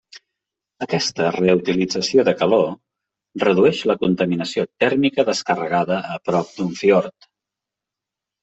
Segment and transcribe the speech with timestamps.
[0.85, 7.33] Aquesta reutilització de calor redueix la contaminació tèrmica descarregada a prop d'un fiord.